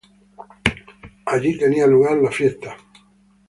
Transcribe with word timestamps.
Allí 1.27 1.59
tenía 1.59 1.85
lugar 1.85 2.13
la 2.13 2.15
novena 2.15 2.21
y 2.21 2.25
la 2.31 2.35
fiesta. 2.35 2.77